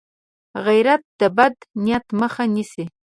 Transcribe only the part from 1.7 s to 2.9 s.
نیت مخه نیسي